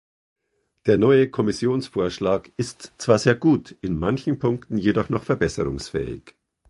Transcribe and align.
Der 0.87 0.97
neue 0.97 1.29
Kommissionsvorschlag 1.29 2.51
ist 2.57 2.91
zwar 2.97 3.19
sehr 3.19 3.35
gut, 3.35 3.77
in 3.81 3.99
manchen 3.99 4.39
Punkten 4.39 4.79
jedoch 4.79 5.09
noch 5.09 5.23
verbesserungsfähig. 5.25 6.33